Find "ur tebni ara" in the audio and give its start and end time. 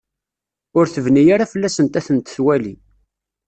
0.77-1.51